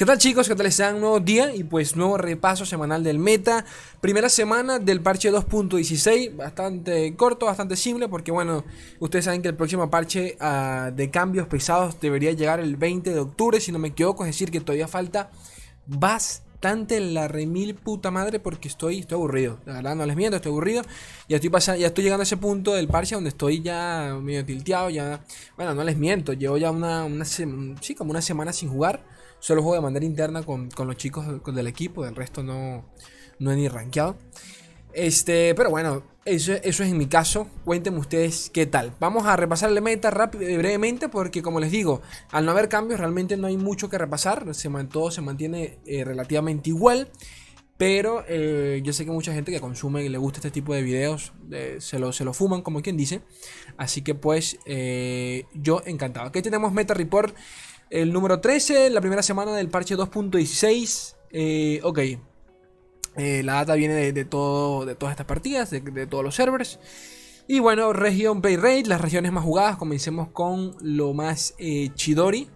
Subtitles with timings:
[0.00, 0.48] ¿Qué tal chicos?
[0.48, 0.94] ¿Qué tal están?
[0.94, 3.66] Un nuevo día y pues nuevo repaso semanal del meta.
[4.00, 8.64] Primera semana del parche 2.16, bastante corto, bastante simple porque bueno,
[8.98, 13.20] ustedes saben que el próximo parche uh, de cambios pesados debería llegar el 20 de
[13.20, 15.28] octubre, si no me equivoco, es decir que todavía falta
[15.86, 19.58] bastante la remil puta madre porque estoy, estoy aburrido.
[19.66, 20.82] La verdad no les miento, estoy aburrido.
[21.28, 24.46] Ya estoy pasando, ya estoy llegando a ese punto del parche donde estoy ya medio
[24.46, 25.22] tilteado, ya.
[25.56, 27.44] Bueno, no les miento, llevo ya una, una sí,
[27.98, 29.19] como una semana sin jugar.
[29.40, 32.84] Solo juego de manera interna con, los chicos del equipo, del resto no,
[33.38, 34.16] no he ni rankeado.
[34.92, 37.48] Este, pero bueno, eso, eso es en mi caso.
[37.64, 38.92] Cuéntenme ustedes qué tal.
[39.00, 43.00] Vamos a repasar la meta rápido, brevemente porque como les digo, al no haber cambios
[43.00, 44.54] realmente no hay mucho que repasar.
[44.54, 47.08] Se, todo se mantiene eh, relativamente igual.
[47.78, 50.82] Pero eh, yo sé que mucha gente que consume y le gusta este tipo de
[50.82, 53.22] videos eh, se, lo, se lo fuman, como quien dice.
[53.78, 54.58] Así que pues
[55.54, 56.26] yo encantado.
[56.26, 57.34] Aquí tenemos Meta Report
[57.90, 61.16] el número 13, la primera semana del parche 2.16.
[61.32, 61.98] Eh, ok.
[63.16, 66.78] Eh, la data viene de, todo, de todas estas partidas, de, todos los servers.
[67.48, 69.76] Y bueno, región play rate, las regiones más jugadas.
[69.76, 72.48] Comencemos con lo más eh, chidori.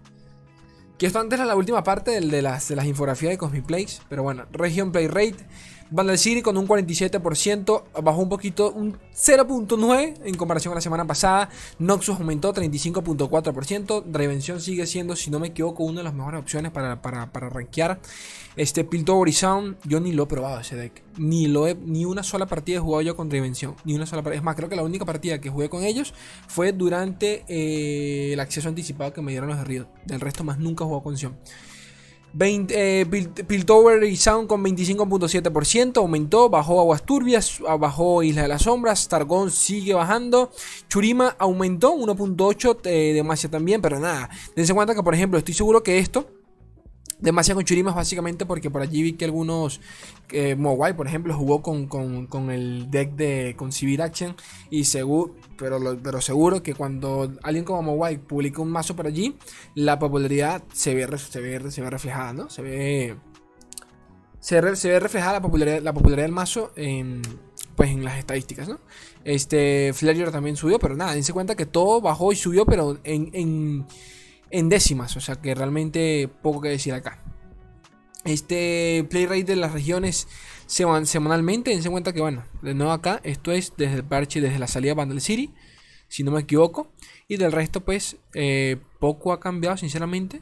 [0.99, 4.03] Que esto antes era la última parte de, las, de las infografías de Cosmiplays.
[4.09, 5.45] Pero bueno, región play rate.
[5.91, 11.07] Vandal City con un 47%, bajó un poquito, un 0.9 en comparación a la semana
[11.07, 11.51] pasada.
[11.79, 14.05] Noxus aumentó 35.4%.
[14.05, 17.49] Drevención sigue siendo, si no me equivoco, una de las mejores opciones para, para, para
[17.49, 18.01] rankear.
[18.57, 21.03] Este Piltover Sound, yo ni lo he probado ese deck.
[21.17, 23.75] Ni, lo he, ni una sola partida he jugado yo con Drevención.
[23.85, 24.39] Ni una sola partida.
[24.39, 26.15] Es más, creo que la única partida que jugué con ellos
[26.49, 29.87] fue durante eh, el acceso anticipado que me dieron los de Río.
[30.05, 31.37] Del resto más nunca he jugado con Sion.
[32.35, 33.07] 20, eh,
[33.47, 39.53] Piltover y Sound con 25.7%, aumentó, bajó Aguas Turbias, bajó Isla de las Sombras, Targón
[39.53, 40.51] sigue bajando,
[40.89, 45.83] Churima aumentó 1.8, eh, Demacia también, pero nada, dense cuenta que por ejemplo estoy seguro
[45.85, 46.29] que esto
[47.25, 49.81] Demasiado con Churimas básicamente porque por allí vi que algunos
[50.31, 50.57] eh,
[50.95, 54.37] por ejemplo, jugó con, el deck de Concibir Action
[54.69, 59.37] y seguro, pero, pero seguro que cuando alguien como Mobile publica un mazo por allí,
[59.75, 62.51] la popularidad se ve, se ve, se ve reflejada, ¿no?
[62.51, 63.17] Se ve,
[64.41, 67.23] se, ve reflejada la popularidad, la popularidad del mazo en,
[67.75, 68.81] pues en las estadísticas, ¿no?
[69.25, 69.95] Este,
[70.31, 73.87] también subió, pero nada, dense cuenta que todo bajó y subió, pero en
[74.63, 77.19] décimas, o sea que realmente poco que decir acá.
[78.25, 80.29] Este play rate de las regiones
[80.67, 84.69] semanalmente, dense cuenta que bueno, de nuevo acá, esto es desde el parche, desde la
[84.69, 85.53] salida de Vandal City,
[86.09, 86.93] si no me equivoco,
[87.27, 90.41] y del resto pues eh, poco ha cambiado sinceramente.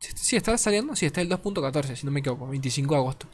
[0.00, 3.26] Si está saliendo, si está el 2.14, si no me equivoco, 25 de agosto.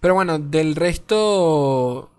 [0.00, 2.10] Pero bueno, del resto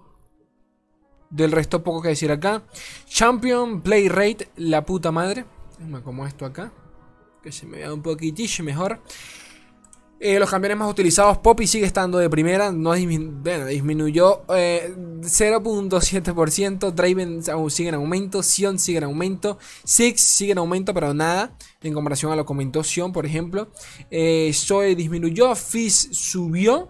[1.29, 2.63] del resto poco que decir acá.
[3.07, 5.45] Champion Play Rate, la puta madre
[5.79, 6.71] me como esto acá.
[7.41, 9.01] Que se me vea un poquitillo mejor.
[10.19, 17.43] Eh, los campeones más utilizados, Poppy sigue estando de primera, no disminuyó 0.7%, eh, Draven
[17.69, 22.31] sigue en aumento, Sion sigue en aumento, Six sigue en aumento, pero nada, en comparación
[22.31, 23.67] a lo que comentó Sion, por ejemplo.
[24.09, 26.89] Eh, Zoe disminuyó, Fizz subió,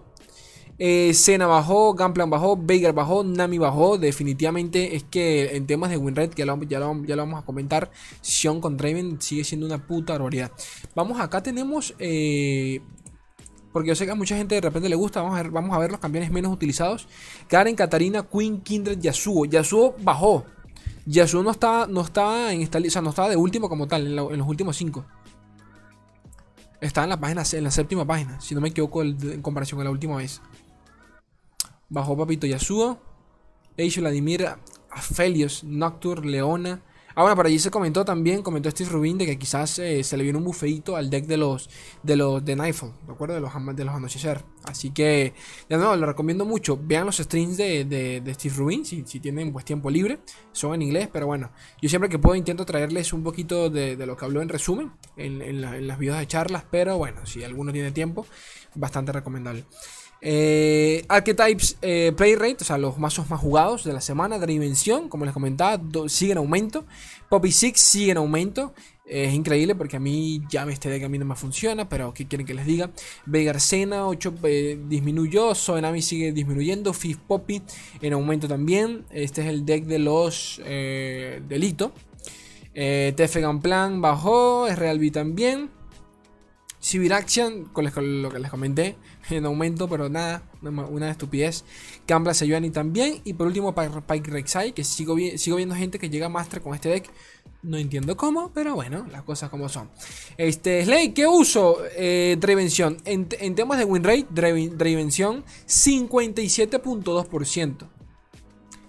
[0.78, 3.98] eh, bajó, Gunplan bajó, Veigar bajó, Nami bajó.
[3.98, 7.90] Definitivamente es que en temas de winrate, lo, ya lo, vamos a comentar,
[8.20, 10.52] Sion con Draven sigue siendo una puta barbaridad.
[10.94, 11.94] Vamos, acá tenemos...
[11.98, 12.80] Eh,
[13.72, 15.20] porque yo sé que a mucha gente de repente le gusta.
[15.20, 17.06] Vamos a ver, vamos a ver los campeones menos utilizados.
[17.48, 19.44] Karen, Katarina, Queen, Kindred, Yasuo.
[19.44, 20.44] Yasuo bajó.
[21.06, 24.16] Yasuo no estaba, no estaba en esta o no estaba de último como tal, en,
[24.16, 25.06] los últimos cinco.
[26.80, 29.84] Estaba en la página, en la séptima página, si no me equivoco en comparación con
[29.84, 30.40] la última vez.
[31.88, 32.98] Bajo Papito Yasuo.
[33.76, 34.46] Eish, Vladimir,
[34.90, 36.82] Aphelios, Nocturne, Leona.
[37.14, 40.16] Ah, bueno, por allí se comentó también, comentó Steve Rubin de que quizás eh, se
[40.16, 41.68] le viene un bufeito al deck de los
[42.02, 43.34] de los de Nightfall, ¿de acuerdo?
[43.34, 44.44] De los, de los anochecer.
[44.64, 45.34] Así que,
[45.68, 46.78] ya no, lo recomiendo mucho.
[46.80, 50.20] Vean los streams de, de, Steve Rubin si, si, tienen pues tiempo libre.
[50.52, 51.50] Son en inglés, pero bueno,
[51.82, 55.42] yo siempre que puedo intento traerles un poquito de, lo que habló en resumen en,
[55.42, 58.26] en las videos de charlas, pero bueno, si alguno tiene tiempo,
[58.76, 59.64] bastante recomendable.
[60.20, 64.46] Eh, archetypes eh, Play Rate, o sea, los mazos más jugados de la semana de
[64.46, 66.84] dimensión, como les comentaba, sigue en aumento.
[67.28, 68.74] Poppy Six sigue en aumento.
[69.04, 72.26] es increíble porque a mí ya este deck a mí no me funciona, pero ¿qué
[72.26, 72.90] quieren que les diga?
[73.26, 77.62] Vega Sena 8 eh, disminuyó, Soenami sigue disminuyendo, Fifth Poppy
[78.02, 79.04] en aumento también.
[79.10, 81.92] Este es el deck de los eh, delito.
[82.74, 85.70] Eh, Tefegan Plan bajó, es Real B también.
[86.80, 88.96] Civil Action, con lo que les comenté,
[89.30, 91.64] en aumento, pero nada, una, estupidez.
[92.06, 93.20] Gambla Sayuani también.
[93.24, 97.10] Y por último, Pike Rek'Sai, que sigo, viendo gente que llega Master con este deck.
[97.60, 99.90] No entiendo cómo, pero bueno, las cosas como son.
[100.36, 101.78] Este, Slay, ¿qué uso?
[101.96, 102.98] Eh, Dravención.
[103.04, 107.88] En, temas de win rate, Dravención 57.2%.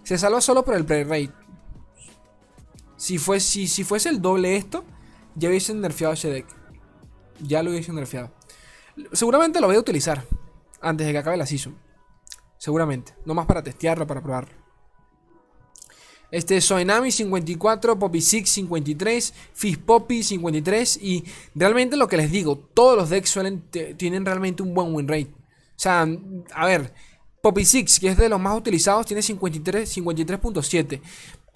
[0.04, 1.32] Se salva solo por el play rate.
[2.96, 4.86] Si, fue, si, si fuese el doble esto,
[5.36, 6.59] ya hubiesen nerfeado ese deck.
[7.46, 8.32] Ya lo hubiesen nerfeado.
[9.14, 10.26] Seguramente lo voy a utilizar
[10.82, 11.78] antes de que acabe la season.
[12.58, 13.14] Seguramente.
[13.26, 14.60] No más para testearlo, para probarlo.
[16.32, 21.24] Este Soenami 54, Poppy 6 53, Fish Poppy 53 y
[21.56, 23.64] realmente lo que les digo, todos los decks suelen
[23.98, 25.32] tienen realmente un buen win rate.
[25.32, 26.08] O sea,
[26.54, 26.94] a ver,
[27.42, 31.02] Poppy 6, que es de los más utilizados, tiene 53 53.7.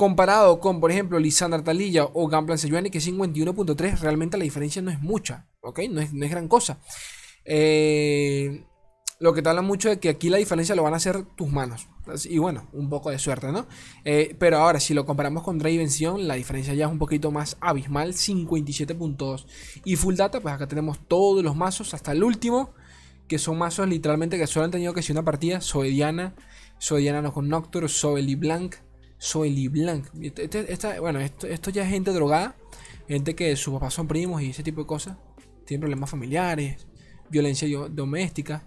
[0.03, 4.81] Comparado con, por ejemplo, Lisandra Talilla o Gamplan Sejuani, que es 51.3, realmente la diferencia
[4.81, 5.79] no es mucha, ¿ok?
[5.89, 6.81] No es, no es gran cosa.
[7.45, 8.65] Eh,
[9.21, 11.50] lo que te habla mucho de que aquí la diferencia lo van a hacer tus
[11.50, 11.88] manos.
[12.25, 13.65] Y bueno, un poco de suerte, ¿no?
[14.03, 17.55] Eh, pero ahora, si lo comparamos con Dravención, la diferencia ya es un poquito más
[17.61, 19.45] abismal, 57.2.
[19.85, 22.73] Y Full Data, pues acá tenemos todos los mazos, hasta el último,
[23.29, 25.61] que son mazos literalmente que solo han tenido que ser una partida.
[25.61, 26.35] Soy Diana,
[26.77, 28.75] Soy Diana no con Nocturne, Soy Blanc,
[29.24, 30.06] Soy Blanc.
[30.22, 32.58] Este, este, bueno, esto, esto ya es gente drogada,
[33.08, 35.16] gente que sus papás son primos y ese tipo de cosas.
[35.66, 36.86] Tienen problemas familiares,
[37.30, 38.64] violencia doméstica.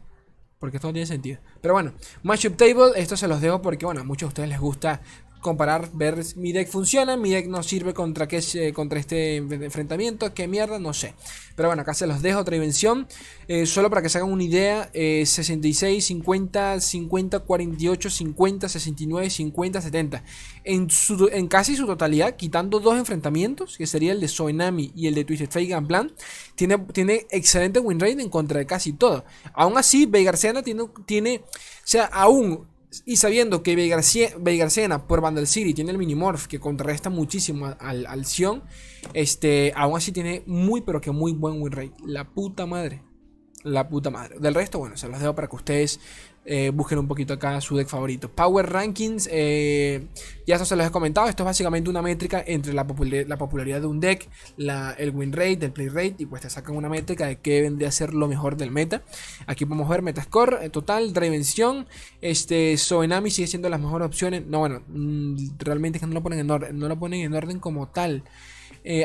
[0.59, 1.41] Porque esto no tiene sentido.
[1.61, 1.93] Pero bueno,
[2.23, 5.03] Matchup Table, esto se los dejo porque, bueno, a muchos de ustedes les gusta
[5.41, 10.49] comparar, ver mi deck funciona, mi deck no sirve contra, qué, contra este enfrentamiento, qué
[10.49, 11.15] mierda, no sé.
[11.55, 13.07] Pero bueno, acá se los dejo otra invención,
[13.49, 19.81] eh, solo para que se hagan una idea, 66, 50, 50, 48, 50, 69, 50,
[19.81, 20.25] 70.
[20.65, 25.07] En, su, en casi su totalidad, quitando dos enfrentamientos, que sería el de Soenami y
[25.07, 26.13] el de Twisted Fate Plan,
[26.55, 29.25] tiene, tiene excelente win rate en contra de casi todo.
[29.55, 32.67] Aún así, Veigarciana tiene, tiene, o sea, aún
[33.05, 38.63] y sabiendo que Veigarcena por Vandal City tiene el Minimorph que contrarresta muchísimo al, Sion,
[39.13, 41.95] este, aún así tiene muy pero que muy buen win rate.
[42.05, 43.03] La puta madre.
[43.67, 44.39] La puta madre.
[44.39, 45.99] Del resto, bueno, se los dejo para que ustedes
[46.45, 48.31] eh, busquen un poquito acá su deck favorito.
[48.31, 50.07] Power Rankings, eh,
[50.47, 51.29] ya eso se los he comentado.
[51.29, 55.73] Esto es básicamente una métrica entre la, popularidad de un deck, el win rate, el
[55.73, 58.57] play rate, y pues te sacan una métrica de qué vendría a ser lo mejor
[58.57, 59.03] del meta.
[59.49, 61.89] Aquí podemos ver Metascore eh, total, Dimension.
[62.21, 64.47] Este, Soenami sigue siendo las mejores opciones.
[64.47, 67.35] No, bueno, mm, realmente es que no lo ponen en orden, no lo ponen en
[67.35, 68.23] orden como tal.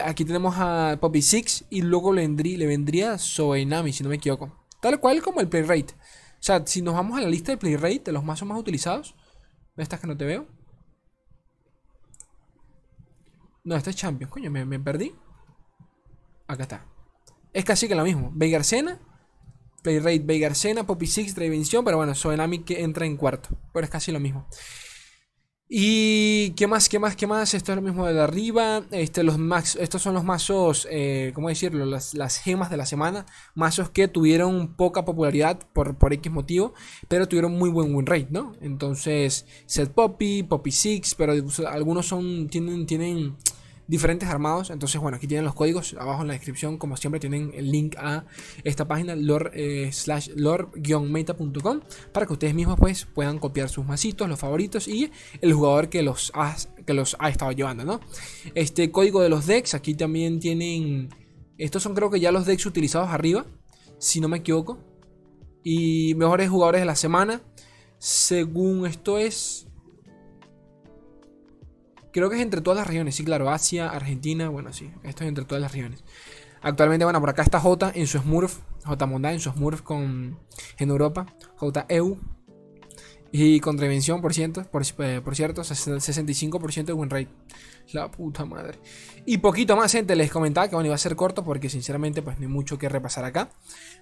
[0.04, 4.16] Aquí tenemos a Poppy Six y luego le vendría, le vendría Soenami, si no me
[4.16, 4.66] equivoco.
[4.80, 5.94] Tal cual como el play rate.
[5.94, 8.60] O sea, si nos vamos a la lista de play rate de los mazos más
[8.60, 9.16] utilizados,
[9.78, 10.48] estas que no te veo.
[13.64, 15.14] No, este es Champions, coño, me, perdí.
[16.48, 16.86] Acá está.
[17.54, 18.32] Es casi que lo mismo.
[18.34, 19.00] Veigarcena,
[19.84, 23.50] Play Rate Veigarcena, Poppy Six, Dravención, pero bueno, Soenami que entra en cuarto.
[23.74, 24.48] Pero es casi lo mismo.
[25.74, 27.54] Y qué más, qué más, qué más.
[27.54, 28.84] Esto es lo mismo de arriba.
[28.92, 31.86] Este, los max, estos son los mazos, eh, ¿cómo decirlo?
[31.86, 33.26] Las, gemas de la semana.
[33.56, 36.74] Mazos que tuvieron poca popularidad por, por X motivo,
[37.08, 38.52] pero tuvieron muy buen win rate, ¿no?
[38.60, 41.32] Entonces, Set Poppy, Poppy Six, pero
[41.70, 43.38] algunos son, tienen, tienen
[43.92, 44.70] diferentes armados.
[44.70, 45.94] Entonces, bueno, aquí tienen los códigos.
[46.00, 48.24] Abajo en la descripción, como siempre, tienen el link a
[48.64, 51.82] esta página, lore, eh, slash lore-meta.com,
[52.14, 55.12] para que ustedes mismos pues puedan copiar sus masitos, los favoritos y
[55.42, 56.56] el jugador que los ha,
[56.86, 58.00] que los ha estado llevando, ¿no?
[58.56, 61.10] Este código de los decks, aquí también tienen...
[61.58, 63.46] Estos son creo que ya los decks utilizados arriba,
[64.00, 64.80] si no me equivoco.
[65.64, 67.42] Y mejores jugadores de la semana.
[68.00, 69.68] Según esto es
[72.12, 75.30] Creo que es entre todas las regiones, sí, claro, Asia, Argentina, bueno, sí, esto es
[75.30, 76.04] entre todas las regiones.
[76.62, 80.38] Actualmente, bueno, por acá está J en su Smurf, J Monda en su Smurf con,
[80.78, 81.26] en Europa,
[81.56, 82.20] J EU,
[83.32, 87.30] y con prevención, por, ciento, por, eh, por cierto, 65% de win rate.
[87.94, 88.80] La puta madre.
[89.26, 90.16] Y poquito más, gente.
[90.16, 92.88] Les comentaba que bueno, iba a ser corto porque sinceramente pues no hay mucho que
[92.88, 93.50] repasar acá.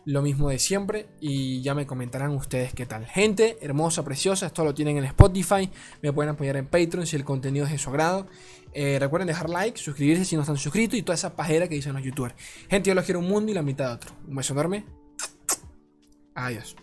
[0.05, 1.07] Lo mismo de siempre.
[1.19, 3.05] Y ya me comentarán ustedes qué tal.
[3.05, 4.47] Gente hermosa, preciosa.
[4.47, 5.69] Esto lo tienen en Spotify.
[6.01, 8.27] Me pueden apoyar en Patreon si el contenido es de su agrado.
[8.73, 11.93] Eh, recuerden dejar like, suscribirse si no están suscritos y toda esa pajera que dicen
[11.93, 12.35] los youtubers.
[12.69, 14.11] Gente, yo los quiero un mundo y la mitad de otro.
[14.27, 14.85] Un beso enorme.
[16.35, 16.75] Adiós.